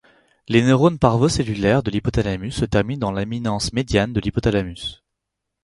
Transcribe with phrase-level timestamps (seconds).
[0.47, 5.03] Les neurones parvocellulaires de l'hypothalamus se terminent dans l'éminence médiane de l'hypothalamus.